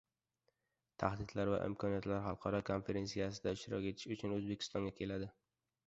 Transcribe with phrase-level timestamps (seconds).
[1.03, 5.35] Tahdidlar va imkoniyatlar" xalqaro konferentsiyasida ishtirok etish uchun O‘zbekistonga keladi.